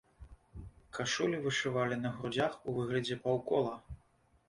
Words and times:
Кашулі 0.99 1.37
вышывалі 1.45 2.01
на 2.03 2.09
грудзях 2.17 2.59
у 2.67 2.79
выглядзе 2.81 3.23
паўкола. 3.27 3.81